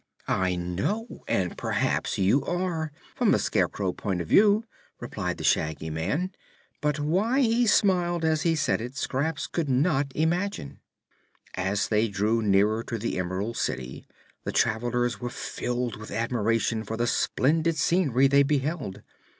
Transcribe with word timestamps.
"I 0.27 0.55
know; 0.55 1.23
and 1.27 1.55
perhaps 1.55 2.17
you 2.17 2.43
are 2.45 2.91
from 3.15 3.35
a 3.35 3.37
scarecrow 3.37 3.93
point 3.93 4.19
of 4.19 4.27
view," 4.27 4.63
replied 4.99 5.37
the 5.37 5.43
Shaggy 5.43 5.91
Man; 5.91 6.31
but 6.81 6.99
why 6.99 7.41
he 7.41 7.67
smiled 7.67 8.25
as 8.25 8.41
he 8.41 8.55
said 8.55 8.81
it 8.81 8.97
Scraps 8.97 9.45
could 9.45 9.69
not 9.69 10.11
imagine. 10.15 10.79
As 11.53 11.87
they 11.87 12.07
drew 12.07 12.41
nearer 12.41 12.81
to 12.85 12.97
the 12.97 13.19
Emerald 13.19 13.57
City 13.57 14.07
the 14.43 14.51
travelers 14.51 15.19
were 15.21 15.29
filled 15.29 15.97
with 15.97 16.09
admiration 16.09 16.83
for 16.83 16.97
the 16.97 17.05
splendid 17.05 17.77
scenery 17.77 18.25
they 18.27 18.41
beheld. 18.41 19.03